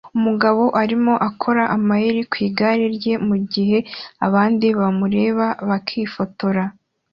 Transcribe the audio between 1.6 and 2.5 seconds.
amayeri ku